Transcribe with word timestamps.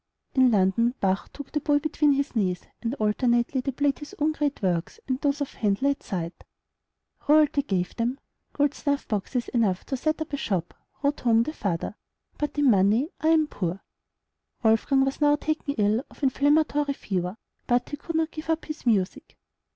In 0.33 0.49
London, 0.49 0.95
Bach 0.99 1.31
took 1.31 1.51
the 1.51 1.59
boy 1.59 1.77
between 1.77 2.13
his 2.13 2.35
knees, 2.35 2.61
and 2.81 2.95
alternately 2.95 3.61
they 3.61 3.69
played 3.71 3.99
his 3.99 4.15
own 4.17 4.31
great 4.31 4.59
works 4.63 4.99
and 5.07 5.21
those 5.21 5.41
of 5.41 5.53
Handel 5.53 5.89
at 5.91 6.01
sight. 6.01 6.43
Royalty 7.27 7.61
gave 7.61 7.95
them 7.95 8.19
"gold 8.51 8.71
snuffboxes 8.71 9.47
enough 9.49 9.85
to 9.85 9.95
set 9.95 10.19
up 10.19 10.33
a 10.33 10.37
shop," 10.37 10.73
wrote 11.03 11.19
home 11.19 11.43
the 11.43 11.53
father; 11.53 11.93
"but 12.39 12.57
in 12.57 12.71
money 12.71 13.09
I 13.19 13.27
am 13.27 13.45
poor." 13.45 13.83
Wolfgang 14.63 15.05
was 15.05 15.21
now 15.21 15.35
taken 15.35 15.75
ill 15.75 16.03
of 16.09 16.23
inflammatory 16.23 16.95
fever; 16.95 17.37
but 17.67 17.89
he 17.89 17.97
could 17.97 18.15
not 18.15 18.31
give 18.31 18.49
up 18.49 18.65
his 18.65 18.87
music. 18.87 19.37